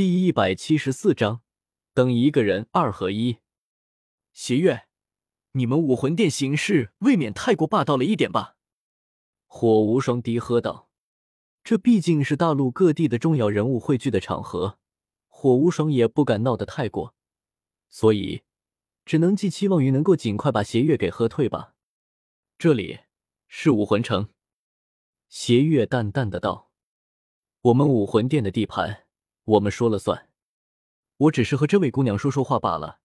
[0.00, 1.42] 第一百七十四章，
[1.92, 3.40] 等一个人二合一。
[4.32, 4.86] 邪月，
[5.52, 8.56] 你们武魂殿行事未免太过霸道了一点吧？
[9.46, 10.88] 火无双低喝道
[11.62, 14.78] ：“这毕竟是大陆各地的重要人物汇聚的场合，
[15.28, 17.14] 火无双也不敢闹得太过，
[17.90, 18.40] 所以
[19.04, 21.74] 只能寄期望于能够尽快把邪月给喝退吧。”
[22.56, 23.00] 这里
[23.48, 24.30] 是武魂城，
[25.28, 26.70] 邪月淡淡的道
[27.60, 29.04] ：“我们武魂殿的地盘，
[29.50, 30.28] 我们说了算。
[31.16, 33.00] 我只是和这位姑娘说说话罢了，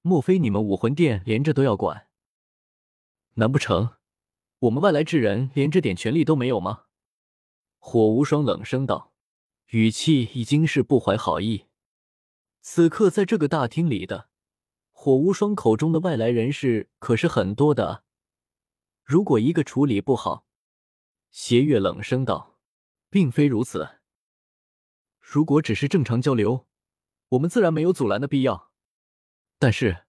[0.00, 2.08] 莫非你们武魂殿连这都要管？
[3.34, 3.96] 难不成
[4.60, 6.84] 我们外来之人连这点权利都没有吗？”
[7.78, 9.12] 火无双冷声道，
[9.68, 11.66] 语气已经是不怀好意。
[12.60, 14.28] 此刻在这个大厅里的
[14.92, 18.04] 火无双口中的外来人士可是很多的。
[19.04, 20.46] 如果一个处理不好，
[21.30, 22.56] 邪月冷声道
[23.10, 24.01] ：“并非如此。
[25.22, 26.66] 如果只是正常交流，
[27.28, 28.72] 我们自然没有阻拦的必要。
[29.58, 30.04] 但是，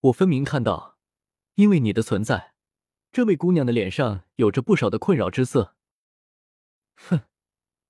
[0.00, 0.96] 我分明看到，
[1.56, 2.54] 因为你的存在，
[3.10, 5.76] 这位姑娘的脸上有着不少的困扰之色。
[6.94, 7.22] 哼，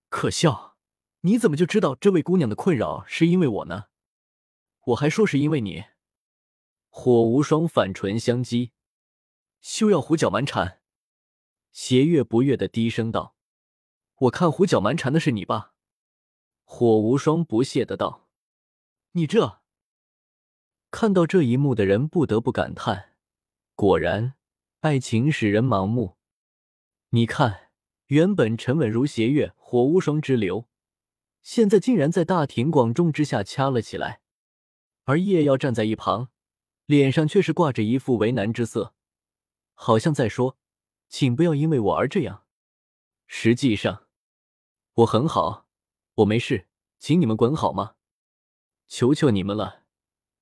[0.08, 0.77] 可笑！
[1.20, 3.88] 你怎么就知道这位姑娘的困扰是因为我呢？
[4.86, 5.84] 我还说是因为你。”
[6.88, 8.70] 火无双反唇相讥。
[9.61, 10.80] 休要胡搅蛮缠！
[11.70, 13.36] 邪月不悦的低声道
[14.20, 15.74] ：“我看胡搅蛮缠的是你吧？”
[16.70, 18.28] 火无双不屑的道
[19.12, 19.62] ：“你这……”
[20.92, 23.16] 看到这一幕的人不得不感叹：
[23.74, 24.34] 果然，
[24.80, 26.19] 爱情使人盲目。
[27.08, 27.70] 你看，
[28.08, 30.69] 原本沉稳如邪月、火无双之流，
[31.41, 34.20] 现在竟然在大庭广众之下掐了起来，
[35.05, 36.28] 而叶耀站在一旁，
[36.84, 38.94] 脸上却是挂着一副为难之色。
[39.72, 40.58] 好像在说，
[41.08, 42.44] 请不要因为我而这样。
[43.27, 44.06] 实际上，
[44.92, 45.67] 我很好，
[46.19, 46.66] 我没事，
[46.98, 47.94] 请你们滚好吗？
[48.88, 49.84] 求求你们了，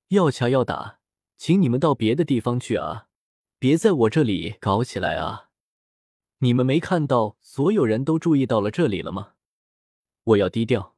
[0.07, 0.99] 要掐要打，
[1.35, 3.09] 请你们到别的地方去啊，
[3.59, 5.51] 别在我这里搞起来啊！
[6.39, 9.33] 你们没看到所有人都注意到了这里了吗？
[10.23, 10.95] 我要低调，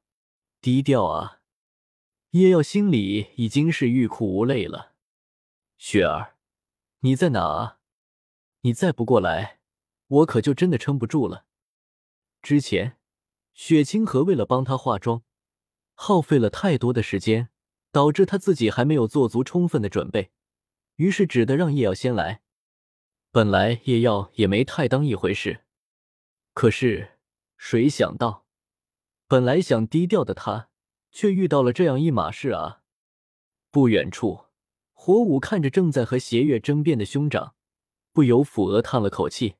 [0.62, 1.42] 低调啊！
[2.32, 4.94] 叶耀心里已经是欲哭无泪了。
[5.78, 6.38] 雪儿，
[7.00, 7.80] 你在哪啊？
[8.62, 9.60] 你再不过来，
[10.08, 11.46] 我可就真的撑不住了。
[12.42, 12.99] 之前，
[13.62, 15.22] 雪清河为了帮他化妆，
[15.94, 17.50] 耗费了太多的时间，
[17.92, 20.32] 导致他自己还没有做足充分的准备，
[20.96, 22.42] 于是只得让叶耀先来。
[23.32, 25.66] 本来叶耀也没太当一回事，
[26.54, 27.20] 可是
[27.58, 28.46] 谁想到，
[29.28, 30.70] 本来想低调的他，
[31.12, 32.84] 却遇到了这样一码事啊！
[33.70, 34.46] 不远处，
[34.94, 37.56] 火舞看着正在和邪月争辩的兄长。
[38.14, 39.56] 不由抚额叹了口气，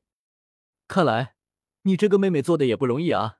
[0.88, 1.34] 看来
[1.82, 3.36] 你这个妹妹做的也不容易啊。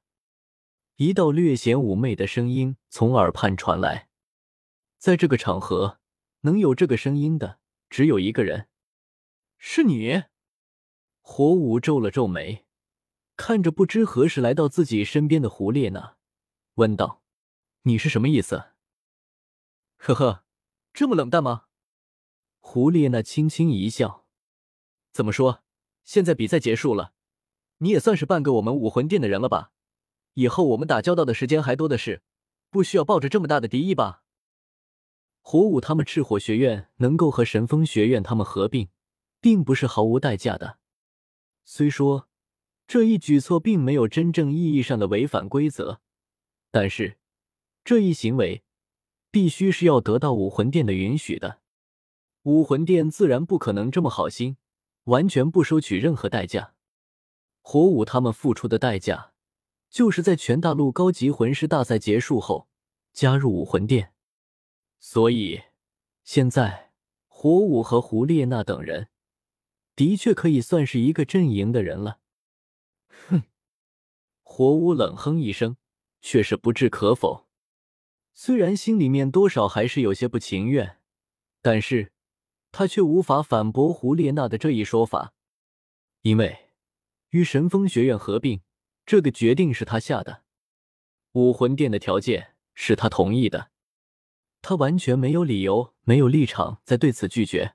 [1.00, 4.10] 一道略显妩媚的声音从耳畔传来，
[4.98, 5.98] 在这个场合
[6.40, 8.68] 能有这个声音的只有一个人，
[9.56, 10.24] 是你。
[11.22, 12.66] 火舞皱了皱眉，
[13.34, 16.18] 看着不知何时来到自己身边的胡列娜，
[16.74, 17.22] 问道
[17.84, 18.72] ：“你是什么意思？”
[19.96, 20.44] 呵呵，
[20.92, 21.64] 这么冷淡吗？
[22.58, 24.26] 胡列娜轻轻一笑。
[25.12, 25.64] 怎么说？
[26.04, 27.14] 现在比赛结束了，
[27.78, 29.72] 你也算是半个我们武魂殿的人了吧？
[30.40, 32.22] 以后我们打交道的时间还多的是，
[32.70, 34.22] 不需要抱着这么大的敌意吧？
[35.42, 38.88] 火舞他们赤火学院能够和神风学院他们合并，
[39.38, 40.78] 并不是毫无代价的。
[41.66, 42.26] 虽说
[42.86, 46.00] 这一举措并没有真正意义上的违反规则，
[46.70, 47.18] 但是
[47.84, 48.62] 这一行为
[49.30, 51.60] 必须是要得到武魂殿的允许的。
[52.44, 54.56] 武魂殿自然不可能这么好心。
[55.04, 56.74] 完全不收取任何代价，
[57.62, 59.29] 火舞他们付出的代价，
[59.90, 62.68] 就是在全大陆高级魂师大赛结束后
[63.12, 64.14] 加入武魂殿。
[64.98, 65.62] 所以，
[66.24, 66.92] 现在
[67.26, 69.08] 火舞和胡列娜等人
[69.94, 72.20] 的确可以算是一个阵营的人了。
[73.28, 73.42] 哼！
[74.42, 75.76] 火舞冷哼一声，
[76.22, 77.46] 却是不置可否。
[78.32, 80.98] 虽然心里面多少还是有些不情愿，
[81.60, 82.12] 但是。
[82.72, 85.34] 他却无法反驳胡列娜的这一说法，
[86.22, 86.70] 因为
[87.30, 88.60] 与神风学院合并
[89.10, 90.44] 这个决定是他下的，
[91.32, 93.72] 武魂殿的条件是他同意的，
[94.62, 97.74] 他完全没有理由、没有立场再对此拒绝。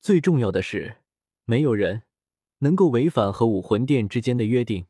[0.00, 0.98] 最重要的是，
[1.46, 2.04] 没有人
[2.58, 4.86] 能够违反和武魂殿之间的约定，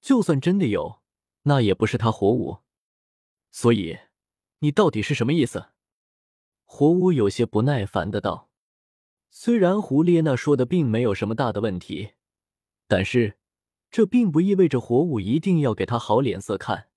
[0.00, 1.02] 就算真的有，
[1.42, 2.60] 那也不是他火舞。
[3.50, 3.98] 所以，
[4.60, 5.72] 你到底是什么意思？
[6.64, 8.48] 火舞有些不耐烦的道
[9.28, 12.12] ：“虽然胡列娜说的并没有什么大的问题，
[12.88, 13.36] 但是
[13.94, 16.88] 这并不意味着火舞一定要给他好脸色看，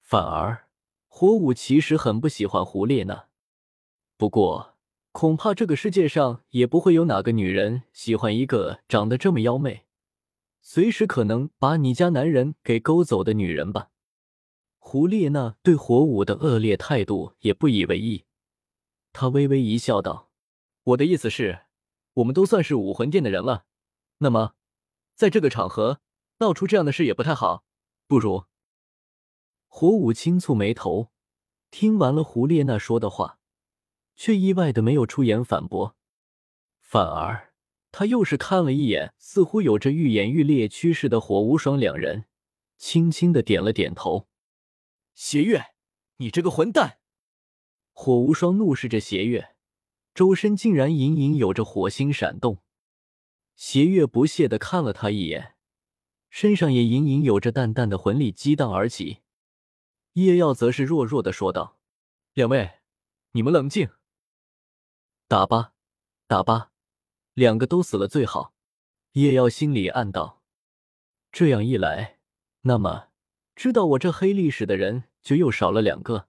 [0.00, 0.66] 反而
[1.06, 3.28] 火舞其实很不喜欢胡列娜，
[4.16, 4.74] 不过
[5.12, 9.84] 恐怕这个世界上也不会有哪个女人喜欢一个长得这么妖媚、
[10.60, 13.90] 随时可能把你家男人给勾走的女人吧。
[14.78, 18.24] 胡列娜对火舞的恶劣态度也不以为意，
[19.12, 20.28] 她微微一笑，道
[20.82, 21.60] ：“我的意思是，
[22.14, 23.66] 我们都算是武魂殿的人了，
[24.18, 24.54] 那么
[25.14, 26.00] 在这个场合
[26.38, 27.64] 闹出这样的事也不太好，
[28.06, 28.44] 不如……”
[29.68, 31.10] 火舞轻蹙眉头，
[31.70, 33.38] 听完了胡列娜说的话，
[34.14, 35.96] 却意外的没有出言反驳，
[36.80, 37.52] 反而
[37.92, 42.24] 他又是看了一眼似乎有着愈演愈烈趋势的火无双两人，
[42.78, 44.28] 轻轻的点了点头。
[45.14, 45.74] 邪月，
[46.16, 46.98] 你这个混蛋！
[47.92, 49.56] 火无双怒视着邪月，
[50.14, 52.62] 周身竟然隐隐有着火星闪动。
[53.54, 55.55] 邪月不屑的看了他一眼，
[56.30, 59.22] 身上也隐隐有着淡淡的魂力激荡而起。
[60.14, 61.78] 叶耀则是弱弱的说道
[62.34, 62.80] ：“两位，
[63.32, 63.90] 你们冷静。
[65.28, 65.72] 打吧，
[66.26, 66.72] 打吧，
[67.34, 68.54] 两个都死了最好。”
[69.12, 70.42] 叶耀心里暗道
[71.32, 72.18] ：“这样一来，
[72.62, 73.08] 那么
[73.54, 76.28] 知道我这黑历史的人就又少了两个。”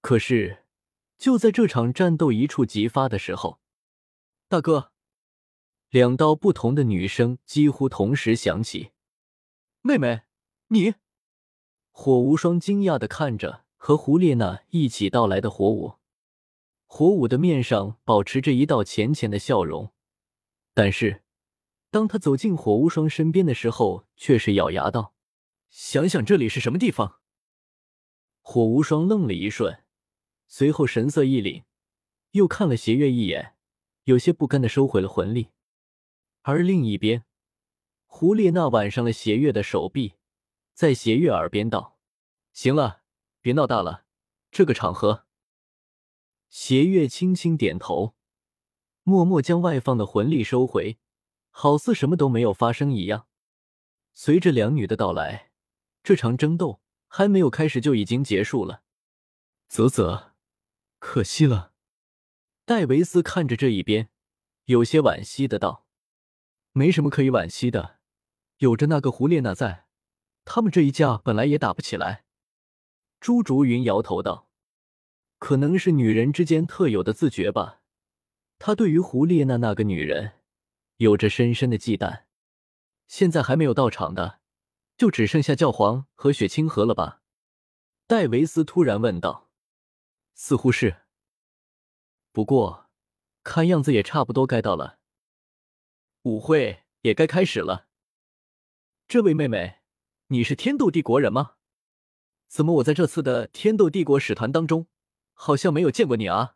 [0.00, 0.64] 可是，
[1.18, 3.60] 就在这场战斗一触即发的时候，
[4.48, 4.92] 大哥，
[5.90, 8.92] 两道不同的女声几乎同时响起
[9.82, 10.22] ：“妹妹，
[10.68, 10.94] 你。”
[11.90, 15.94] 火无双惊讶的看着和胡列娜一起到来的火舞，
[16.86, 19.92] 火舞的面上保持着一道浅浅的笑容，
[20.74, 21.22] 但是
[21.90, 25.14] 当他走进火无双身边的时候，却是咬牙道
[25.70, 27.20] ：“想想这里是什么地方。”
[28.42, 29.82] 火无双愣了一瞬，
[30.46, 31.64] 随后神色一凛，
[32.32, 33.54] 又看了邪月一眼，
[34.04, 35.48] 有些不甘的收回了魂力。
[36.42, 37.24] 而另一边，
[38.12, 40.16] 胡列娜挽上了邪月的手臂。
[40.74, 41.96] 在邪月耳边道
[42.52, 43.02] ：“行了，
[43.40, 44.04] 别闹大了。
[44.50, 45.26] 这个场合。”
[46.50, 48.16] 邪月轻轻点头，
[49.04, 50.98] 默默将外放的魂力收回，
[51.50, 53.28] 好似什么都没有发生一样。
[54.12, 55.52] 随着两女的到来，
[56.02, 58.82] 这场争斗还没有开始就已经结束了。
[59.68, 60.32] 啧啧，
[60.98, 61.72] 可惜了。
[62.64, 64.10] 戴维斯看着这一边，
[64.64, 65.86] 有些惋惜的道
[66.72, 67.99] ：“没什么可以惋惜的，
[68.60, 69.84] 有着那个胡列娜在。”
[70.46, 72.24] 他们这一架本来也打不起来。
[73.20, 74.48] 朱竹云摇头道
[75.38, 77.82] ：“可能是女人之间特有的自觉吧。
[78.58, 80.40] 他对于胡列娜那个女人
[80.96, 82.24] 有着深深的忌惮。
[83.06, 84.40] 现在还没有到场的，
[84.96, 87.22] 就只剩下教皇和雪清河了吧？”
[88.08, 89.50] 戴维斯突然问道。
[90.34, 91.02] “似乎是。
[92.32, 92.88] 不过，
[93.44, 94.98] 看样子也差不多该到了。
[96.22, 97.89] 舞会也该开始了。
[99.10, 99.78] 这位妹妹。”
[100.32, 101.54] 你是天斗帝国人吗？
[102.46, 104.86] 怎么我在这次的天斗帝国使团当中，
[105.32, 106.54] 好像没有见过你啊？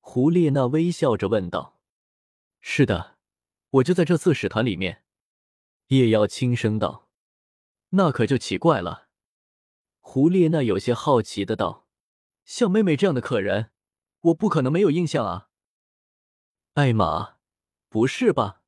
[0.00, 1.78] 胡列娜微笑着问道。
[2.60, 3.16] 是的，
[3.70, 5.04] 我就在这次使团里面。
[5.86, 7.08] 叶瑶轻声道。
[7.90, 9.06] 那可就奇怪了。
[10.00, 11.86] 胡列娜有些好奇的道
[12.44, 13.70] ：“像妹妹这样的客人，
[14.22, 15.50] 我不可能没有印象啊。”
[16.74, 17.36] 艾玛，
[17.88, 18.62] 不是吧？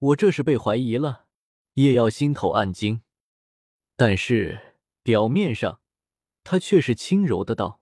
[0.00, 1.21] 我这是被怀疑了。
[1.74, 3.02] 叶耀心头暗惊。
[3.96, 5.80] 但是表面上，
[6.44, 7.80] 他却是轻柔的道：“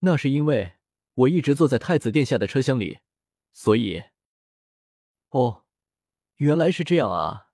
[0.00, 0.74] 那是因为
[1.14, 2.98] 我一直坐在太子殿下的车厢里，
[3.52, 4.02] 所以……
[5.30, 5.64] 哦，
[6.36, 7.48] 原来是这样啊。”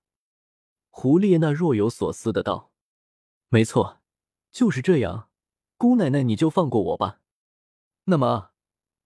[0.90, 2.72] 胡列娜若有所思的道
[3.48, 4.00] ：“没错，
[4.50, 5.30] 就是这样。
[5.76, 7.20] 姑奶奶，你就放过我吧。
[8.04, 8.50] 那么，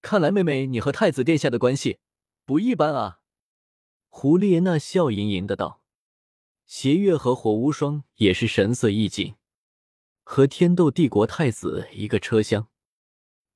[0.01, 1.99] 看来妹妹你和太子殿下的关系
[2.47, 3.21] 不一般啊。”
[4.09, 5.82] 胡列娜笑盈盈的道。
[6.75, 9.35] 邪月和火无双也是神色一紧，
[10.23, 12.71] 和天斗帝国太子一个车厢，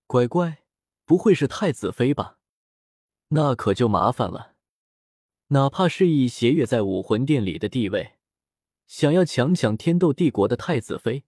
[0.07, 0.65] 乖乖，
[1.07, 2.37] 不会是太子妃吧？
[3.29, 4.57] 那可就麻烦了。
[5.47, 8.19] 哪怕是以邪月在武魂殿里的地位，
[8.87, 11.25] 想要强抢天斗帝国的太子妃，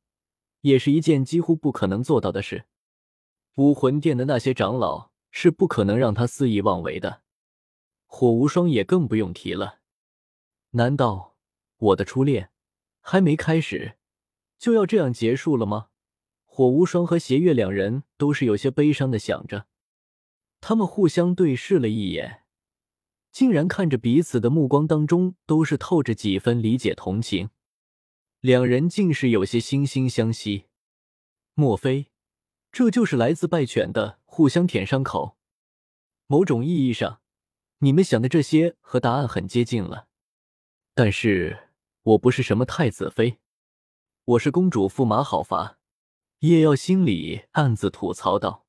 [0.61, 2.67] 也是一件几乎不可能做到的事。
[3.55, 7.23] 武魂殿的那些长老是不可能让他肆意妄为的，
[8.05, 9.79] 火无双也更不用提了。
[10.73, 11.38] 难道？
[11.79, 12.51] 我的初恋
[13.01, 13.97] 还没开始，
[14.59, 15.89] 就要这样结束了吗？
[16.45, 19.69] 火无双和邪月两人都是有些悲伤的想着，
[20.61, 22.43] 他们互相对视了一眼，
[23.31, 27.51] 竟然看着彼此的目光当中都是透着几分理解同情，
[28.41, 30.65] 两人竟是有些惺惺相惜。
[31.55, 32.11] 莫非
[32.73, 35.37] 这就是来自败犬的互相舔伤口？
[36.27, 37.21] 某种意义上，
[37.79, 40.09] 你们想的这些和答案很接近了，
[40.93, 41.68] 但是。
[42.09, 43.39] 我不是什么太子妃，
[44.25, 45.79] 我是公主驸马郝伐。
[46.39, 48.65] 叶耀心里暗自吐槽道，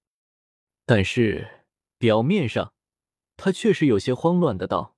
[0.86, 1.66] 但是
[1.98, 2.74] 表面上
[3.38, 4.98] 他确实有些慌乱的道：“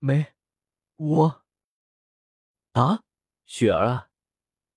[0.00, 0.34] 没，
[0.96, 1.44] 我
[2.72, 3.04] 啊，
[3.44, 4.08] 雪儿啊，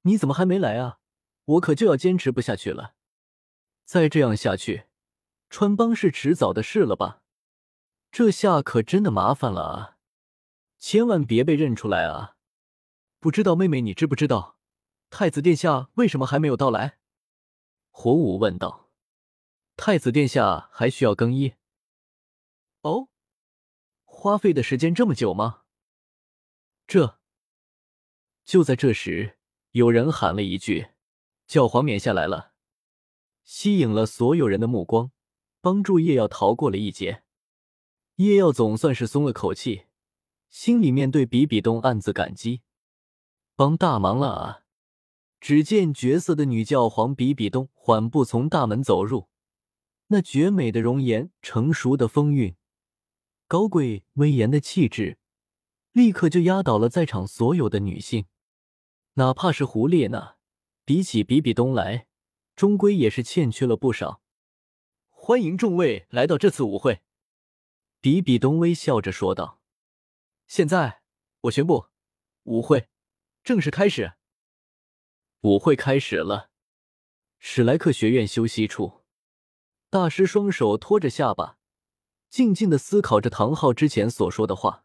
[0.02, 1.00] 你怎么还没来啊？
[1.46, 2.94] 我可就要坚持不下去了。
[3.86, 4.86] 再这样下去，
[5.50, 7.24] 穿帮是迟早的事了吧？
[8.12, 9.98] 这下可真的麻烦了啊！
[10.78, 12.36] 千万别被认出来啊！
[13.20, 14.58] 不知道妹妹你知不知道，
[15.10, 17.00] 太子殿下为什么还没有到来？”
[17.92, 18.90] 火舞问道
[19.76, 21.56] ：“太子殿下还需要更衣？
[22.82, 23.10] 哦，
[24.06, 25.64] 花费的时间这么久吗？”
[26.88, 27.20] 这
[28.46, 29.38] 就在这时，
[29.72, 30.88] 有人喊了一句
[31.46, 32.54] ：“教皇冕下来了！”
[33.44, 35.12] 吸引了所有人的目光，
[35.60, 37.24] 帮助叶耀逃过了一劫。
[38.16, 39.86] 叶耀总算是松了口气，
[40.50, 42.62] 心里面对比比东暗自感激，
[43.60, 44.64] 帮大忙了啊！
[45.42, 49.28] 只见绝色的女教皇比比东缓步从大门走入，
[50.08, 52.56] 那绝美的容颜、成熟的风韵、
[53.50, 55.18] 高贵威严的气质，
[55.92, 58.28] 立刻就压倒了在场所有的女性。
[59.16, 60.38] 哪怕是胡列娜，
[60.86, 62.08] 比起比比东来，
[62.56, 64.22] 终归也是欠缺了不少。
[65.10, 67.02] 欢迎众位来到这次舞会，
[68.00, 69.60] 比比东微笑着说道
[70.48, 71.02] ：“现在，
[71.42, 71.88] 我宣布，
[72.44, 72.88] 舞会
[73.44, 74.14] 正式开始。”
[75.42, 76.50] 舞会开始了，
[77.38, 79.02] 史莱克学院休息处，
[79.90, 81.58] 大师双手托着下巴，
[82.30, 84.84] 静静的思考着唐昊之前所说的话。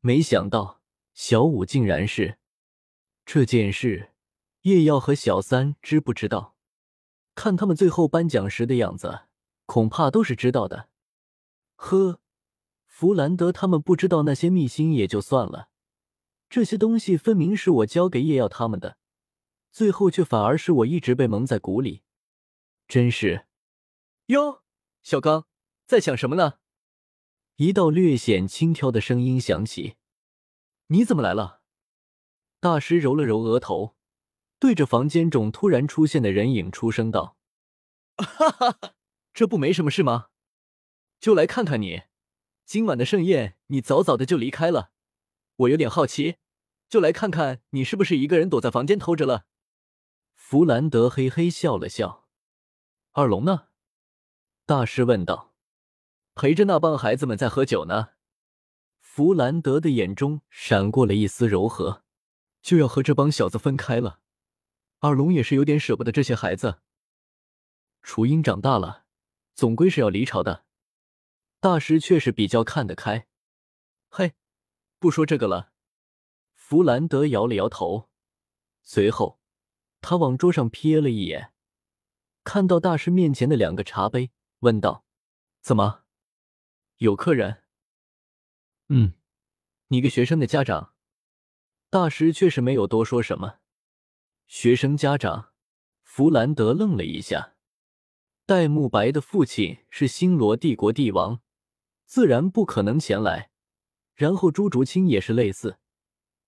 [0.00, 0.82] 没想到
[1.14, 2.38] 小五竟然是
[3.24, 4.12] 这件事，
[4.62, 6.56] 叶耀和小三知不知道？
[7.34, 9.22] 看他们最后颁奖时的样子，
[9.64, 10.90] 恐怕都是知道的。
[11.76, 12.20] 呵，
[12.84, 15.70] 弗兰德他们不知道那些秘辛也就算了，
[16.54, 18.96] 这些东西分明是我交给叶耀他们的。
[19.72, 22.04] 最后却反而是我一直被蒙在鼓里，
[22.86, 23.48] 真是
[24.26, 24.62] 哟！
[25.02, 25.48] 小刚
[25.84, 26.60] 在想什么呢？
[27.56, 29.96] 一道略显轻佻的声音响起
[30.86, 31.60] ：“你怎么来了？”
[32.62, 33.96] 大师揉了揉额头，
[34.60, 37.36] 对着房间中突然出现的人影出声道
[38.16, 38.94] ：“哈哈哈，
[39.32, 40.28] 这不没什么事吗？
[41.18, 42.02] 就来看看你。
[42.64, 44.92] 今晚的盛宴，你早早的就离开了，
[45.56, 46.36] 我有点好奇，
[46.88, 49.46] 就来看看你是不是一个人躲在房间偷着了。”
[50.34, 52.28] 弗兰德嘿嘿笑了笑，
[53.12, 53.68] 二龙呢？
[54.66, 55.54] 大师问道。
[56.34, 58.10] 陪着那帮孩子们在喝酒呢。
[58.98, 62.02] 弗兰德的眼中闪过了一丝柔和，
[62.60, 64.20] 就要和这帮小子分开了。
[64.98, 66.80] 二龙也是有点舍不得这些孩子。
[68.02, 69.04] 雏鹰长大了，
[69.54, 70.64] 总归是要离巢的。
[71.60, 73.28] 大师却是比较看得开。
[74.08, 74.34] 嘿，
[74.98, 75.73] 不说这个了。
[76.66, 78.08] 弗兰德摇了摇头，
[78.82, 79.38] 随后。
[80.00, 81.52] 他往桌上瞥了一眼，
[82.42, 84.30] 看到大师面前的两个茶杯，
[84.60, 85.04] 问道
[85.60, 86.04] ：“怎么，
[86.96, 87.64] 有客人
[88.88, 89.12] ？”“嗯，
[89.88, 90.94] 你个学生的家长。”
[91.90, 93.58] 大师却是没有多说什么。
[94.46, 95.52] 学生家长，
[96.02, 97.56] 弗兰德愣了一下。
[98.46, 101.42] 戴沐白的父亲是星罗帝国帝王，
[102.06, 103.50] 自然不可能前来。
[104.14, 105.78] 然后朱竹清也是类似。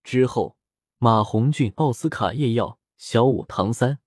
[0.06, 0.56] 之后，
[0.98, 2.78] 马红俊、奥斯卡、叶耀。
[2.96, 3.98] 小五，唐三，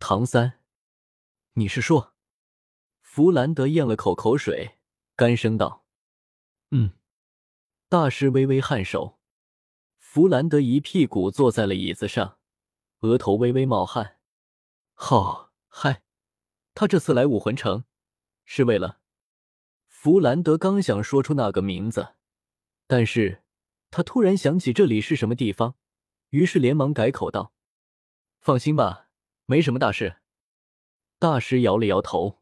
[0.00, 0.58] 唐三，
[1.52, 2.14] 你是说？
[3.00, 4.78] 弗兰德咽了口口水，
[5.14, 5.84] 干声道
[6.72, 6.94] ：“嗯。”
[7.88, 9.20] 大师微微颔首。
[9.98, 12.38] 弗兰德一屁股坐在了椅子上，
[13.00, 14.18] 额头微微冒汗。
[14.94, 16.02] 好嗨，
[16.74, 17.84] 他这次来武魂城
[18.44, 18.98] 是为了……
[19.86, 22.14] 弗兰德刚想说出那个名字，
[22.88, 23.41] 但是
[23.92, 25.76] 他突然想起这里是什么地方，
[26.30, 27.52] 于是连忙改口道。
[28.40, 29.10] 放心吧，
[29.44, 30.16] 没什么大事。
[31.18, 32.40] 大师摇了摇头，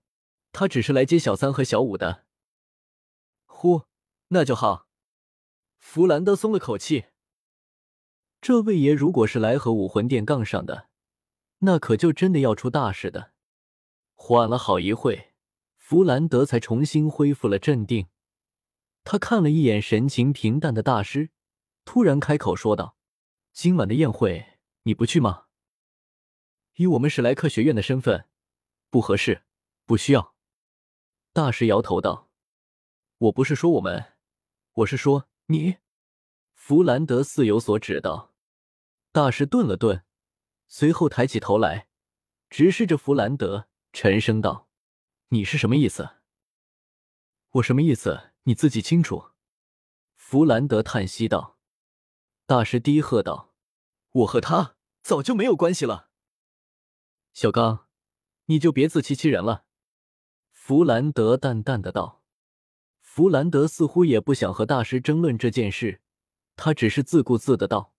[0.53, 2.25] 他只是来接小三和小五的。
[3.47, 3.83] 呼，
[4.29, 4.87] 那就好。
[5.81, 7.07] 弗兰德松了口气。
[8.41, 10.89] 这位爷如果是来和武魂殿杠上的，
[11.59, 13.33] 那可就真的要出大事的。
[14.15, 15.33] 缓了好一会，
[15.77, 18.07] 弗兰德才重新恢复了镇定。
[19.03, 21.31] 他看了一眼神情平淡的大师，
[21.93, 22.97] 突然开口说道
[23.51, 25.47] ：“今晚的宴会，你不去吗？”
[26.79, 28.29] 以我们史莱克学院的身份，
[28.91, 29.43] 不合适，
[29.87, 30.37] 不需要。
[31.33, 32.31] 大师摇头道
[33.19, 34.13] ：“我不是说我们，
[34.75, 35.79] 我是说你。”
[36.55, 38.37] 弗兰德似有所指道。
[39.11, 40.05] 大师顿了顿，
[40.69, 41.89] 随后抬起头来，
[42.49, 44.69] 直视着弗兰德，沉声道
[45.31, 46.09] ：“你是什么意思
[47.55, 49.33] ？”“我什么意思，你自己清楚。”
[50.15, 51.57] 弗兰德叹息道。
[52.51, 53.55] 大师低喝道
[54.11, 56.11] ：“我和他早就没有关系了。”
[57.33, 57.87] 小刚，
[58.47, 59.67] 你就别自欺欺人了。”
[60.51, 62.25] 弗兰德淡淡的道。
[63.01, 66.01] 弗兰德似乎也不想和大师争论这件事，
[66.57, 67.95] 他只是自顾自的道：“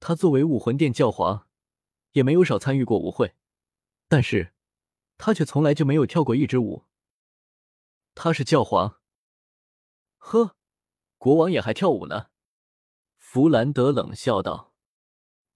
[0.00, 1.46] 他作为武魂殿教皇，
[2.10, 3.36] 也没有少参与过舞会，
[4.08, 4.52] 但是，
[5.16, 6.86] 他却从来就没有跳过一支舞。
[8.16, 9.00] 他是教皇。
[10.16, 10.56] 呵，
[11.18, 12.30] 国王也还跳舞呢。”
[13.32, 14.74] 弗兰德冷笑道：“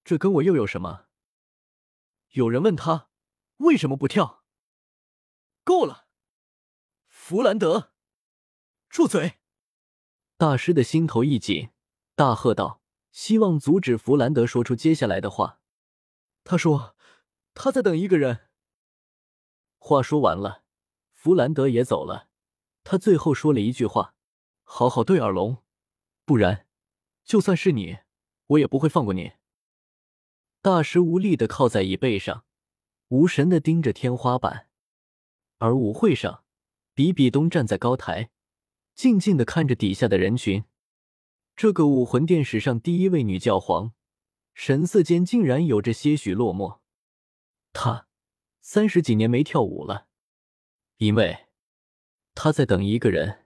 [0.03, 1.09] 这跟我又有什么？”
[2.33, 3.11] 有人问他
[3.59, 4.43] 为什么不跳。
[5.63, 6.07] 够了，
[7.07, 7.93] 弗兰德。
[8.89, 9.41] 住嘴！
[10.39, 11.69] 大师的心头一紧，
[12.15, 12.81] 大喝道
[13.13, 15.61] ：“希望阻止弗兰德说出接下来的话。”
[16.45, 16.97] 他说
[17.53, 18.49] ：“他在等一个人。”
[19.77, 20.65] 话说完了，
[21.13, 22.31] 弗兰德也走了。
[22.85, 24.15] 他最后说了一句话
[24.65, 25.63] ：“好好对耳聋，
[26.25, 26.66] 不然，
[27.27, 27.99] 就算是你，
[28.47, 29.33] 我也不会放过你。”
[30.63, 32.47] 大师无力的靠在椅背上，
[33.09, 34.69] 无神的盯着天花板。
[35.59, 36.45] 而舞会上，
[36.95, 38.31] 比比东站在高台。
[38.95, 40.65] 静静的看着底下的人群，
[41.55, 43.93] 这个武魂殿史上第一位女教皇，
[44.55, 46.81] 神色间竟然有着些许落寞。
[47.75, 48.09] 她
[48.63, 50.09] 三十几年没跳舞了，
[50.97, 51.47] 因为
[52.35, 53.46] 她在等一个人。